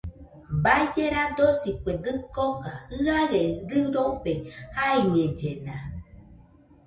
Baie 0.63 1.03
radosi 1.13 1.69
kue 1.81 1.93
dɨkoka, 2.03 2.71
jɨaɨe 3.03 3.41
dɨrofe 3.67 4.33
jaiñellena 4.75 5.75